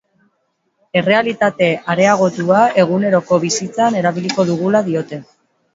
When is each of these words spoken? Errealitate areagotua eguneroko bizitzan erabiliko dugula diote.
Errealitate 1.01 1.67
areagotua 1.95 2.65
eguneroko 2.85 3.43
bizitzan 3.47 4.03
erabiliko 4.03 4.49
dugula 4.53 4.87
diote. 4.93 5.27